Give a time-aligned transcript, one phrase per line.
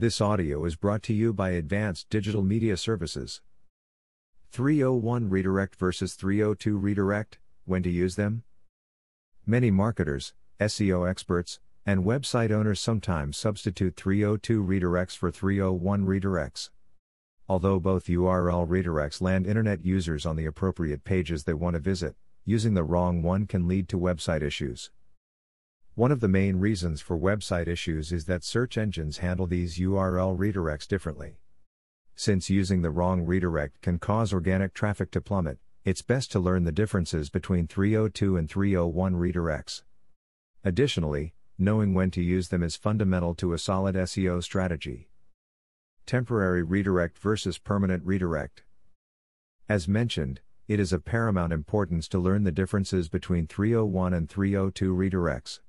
[0.00, 3.42] This audio is brought to you by Advanced Digital Media Services.
[4.50, 8.42] 301 Redirect versus 302 Redirect, when to use them?
[9.44, 16.70] Many marketers, SEO experts, and website owners sometimes substitute 302 redirects for 301 redirects.
[17.46, 22.16] Although both URL redirects land internet users on the appropriate pages they want to visit,
[22.46, 24.90] using the wrong one can lead to website issues.
[25.96, 30.38] One of the main reasons for website issues is that search engines handle these URL
[30.38, 31.40] redirects differently.
[32.14, 36.64] Since using the wrong redirect can cause organic traffic to plummet, it's best to learn
[36.64, 39.82] the differences between 302 and 301 redirects.
[40.64, 45.08] Additionally, knowing when to use them is fundamental to a solid SEO strategy.
[46.06, 48.62] Temporary redirect versus permanent redirect.
[49.68, 54.94] As mentioned, it is of paramount importance to learn the differences between 301 and 302
[54.94, 55.60] redirects.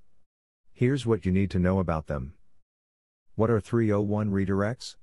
[0.82, 2.34] Here's what you need to know about them.
[3.36, 4.96] What are 301 redirects?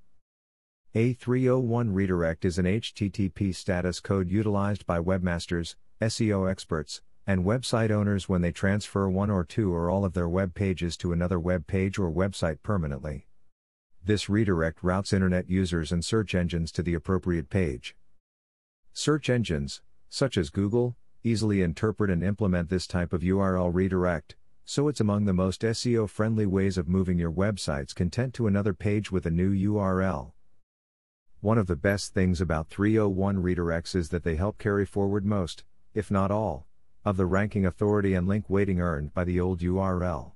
[0.92, 7.92] A 301 redirect is an HTTP status code utilized by webmasters, SEO experts, and website
[7.92, 11.38] owners when they transfer one or two or all of their web pages to another
[11.38, 13.28] web page or website permanently.
[14.04, 17.94] This redirect routes internet users and search engines to the appropriate page.
[18.92, 24.34] Search engines, such as Google, easily interpret and implement this type of URL redirect,
[24.70, 28.74] so it's among the most SEO friendly ways of moving your website's content to another
[28.74, 30.32] page with a new URL.
[31.40, 35.64] One of the best things about 301 redirects is that they help carry forward most,
[35.94, 36.66] if not all,
[37.02, 40.32] of the ranking authority and link weighting earned by the old URL.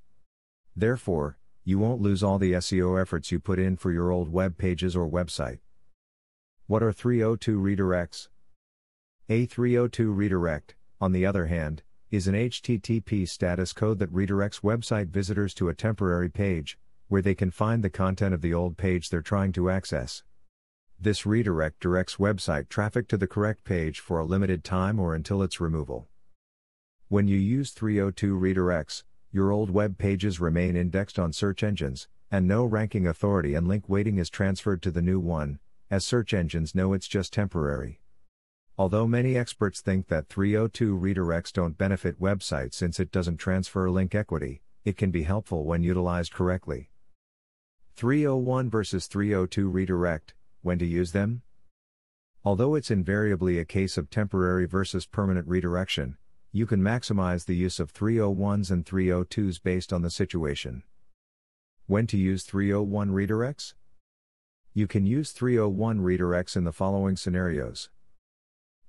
[0.74, 4.56] Therefore, you won't lose all the SEO efforts you put in for your old web
[4.56, 5.58] pages or website.
[6.66, 8.28] What are 302 redirects?
[9.28, 11.82] A 302 redirect, on the other hand,
[12.12, 16.76] is an HTTP status code that redirects website visitors to a temporary page,
[17.08, 20.22] where they can find the content of the old page they're trying to access.
[21.00, 25.42] This redirect directs website traffic to the correct page for a limited time or until
[25.42, 26.06] its removal.
[27.08, 32.46] When you use 302 redirects, your old web pages remain indexed on search engines, and
[32.46, 36.74] no ranking authority and link weighting is transferred to the new one, as search engines
[36.74, 38.01] know it's just temporary.
[38.78, 44.14] Although many experts think that 302 redirects don't benefit websites since it doesn't transfer link
[44.14, 46.90] equity, it can be helpful when utilized correctly.
[47.96, 51.42] 301 versus 302 redirect, when to use them?
[52.44, 56.16] Although it's invariably a case of temporary versus permanent redirection,
[56.50, 60.82] you can maximize the use of 301s and 302s based on the situation.
[61.86, 63.74] When to use 301 redirects?
[64.72, 67.90] You can use 301 redirects in the following scenarios.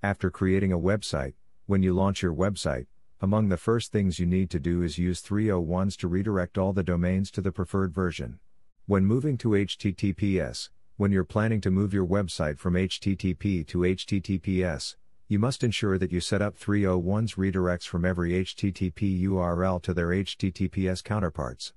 [0.03, 1.33] After creating a website,
[1.65, 2.87] when you launch your website,
[3.21, 6.83] among the first things you need to do is use 301s to redirect all the
[6.83, 8.39] domains to the preferred version.
[8.85, 14.97] When moving to HTTPS, when you're planning to move your website from HTTP to HTTPS,
[15.29, 20.09] you must ensure that you set up 301's redirects from every HTTP URL to their
[20.09, 21.71] HTTPS counterparts.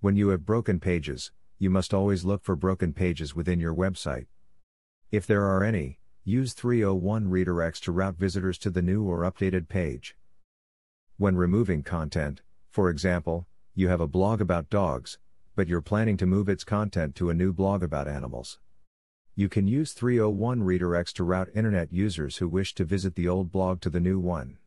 [0.00, 1.30] When you have broken pages,
[1.60, 4.26] you must always look for broken pages within your website.
[5.12, 9.68] If there are any, Use 301 redirects to route visitors to the new or updated
[9.68, 10.14] page.
[11.16, 15.18] When removing content, for example, you have a blog about dogs,
[15.56, 18.58] but you're planning to move its content to a new blog about animals.
[19.34, 23.50] You can use 301 redirects to route internet users who wish to visit the old
[23.50, 24.58] blog to the new one.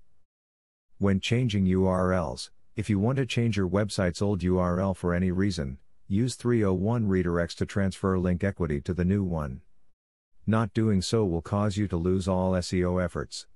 [0.98, 5.78] When changing URLs, if you want to change your website's old URL for any reason,
[6.08, 9.62] use 301 redirects to transfer link equity to the new one.
[10.46, 13.48] Not doing so will cause you to lose all SEO efforts.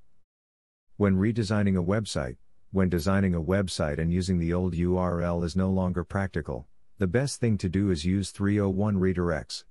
[0.96, 2.38] When redesigning a website,
[2.72, 6.66] when designing a website and using the old URL is no longer practical,
[6.98, 9.66] the best thing to do is use 301 redirects.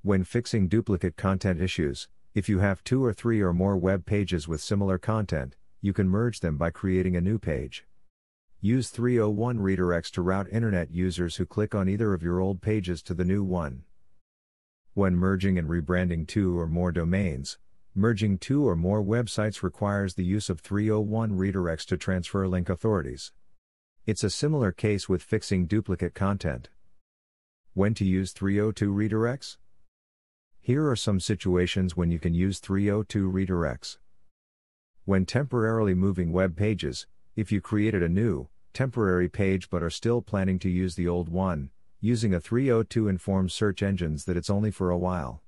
[0.00, 4.48] When fixing duplicate content issues, if you have two or three or more web pages
[4.48, 7.84] with similar content, you can merge them by creating a new page.
[8.62, 13.02] Use 301 redirects to route internet users who click on either of your old pages
[13.02, 13.82] to the new one.
[14.96, 17.58] When merging and rebranding two or more domains,
[17.96, 23.32] merging two or more websites requires the use of 301 redirects to transfer link authorities.
[24.06, 26.68] It's a similar case with fixing duplicate content.
[27.72, 29.56] When to use 302 redirects?
[30.60, 33.98] Here are some situations when you can use 302 redirects.
[35.04, 40.22] When temporarily moving web pages, if you created a new, temporary page but are still
[40.22, 41.70] planning to use the old one,
[42.04, 45.40] using a 302 informs search engines that it's only for a while.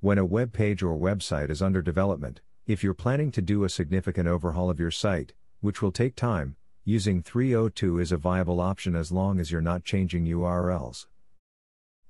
[0.00, 3.70] When a web page or website is under development, if you're planning to do a
[3.70, 5.32] significant overhaul of your site,
[5.62, 9.84] which will take time, using 302 is a viable option as long as you're not
[9.84, 11.06] changing URLs.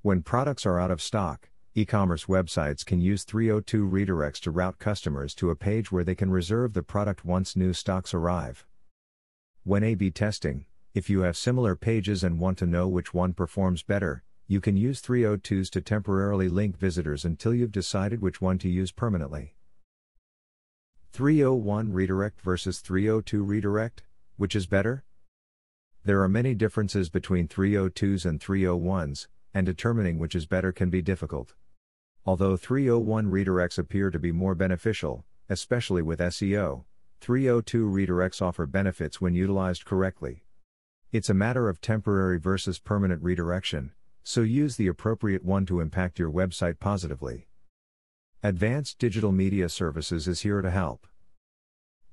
[0.03, 4.81] When products are out of stock, e commerce websites can use 302 redirects to route
[4.81, 8.67] customers to a page where they can reserve the product once new stocks arrive.
[9.63, 13.35] When A B testing, if you have similar pages and want to know which one
[13.35, 18.59] performs better, you can use 302s to temporarily link visitors until you've decided which one
[18.59, 19.57] to use permanently.
[21.13, 24.05] 301 redirect versus 302 redirect,
[24.37, 25.03] which is better?
[26.05, 31.03] There are many differences between 302s and 301s, and determining which is better can be
[31.03, 31.55] difficult.
[32.25, 36.85] Although 301 redirects appear to be more beneficial, especially with SEO,
[37.21, 40.44] 302 redirects offer benefits when utilized correctly.
[41.15, 43.93] It's a matter of temporary versus permanent redirection,
[44.25, 47.47] so use the appropriate one to impact your website positively.
[48.43, 51.07] Advanced Digital Media Services is here to help.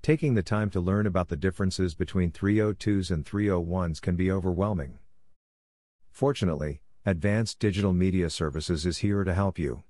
[0.04, 5.00] Taking the time to learn about the differences between 302s and 301s can be overwhelming.
[6.12, 9.82] Fortunately, Advanced Digital Media Services is here to help you.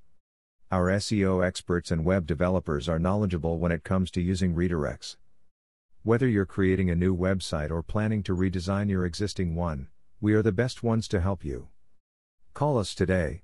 [0.71, 5.17] Our SEO experts and web developers are knowledgeable when it comes to using redirects.
[6.03, 9.89] Whether you're creating a new website or planning to redesign your existing one,
[10.19, 11.67] we are the best ones to help you.
[12.55, 13.43] Call us today.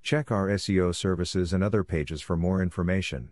[0.00, 3.30] Check our SEO services and other pages for more information.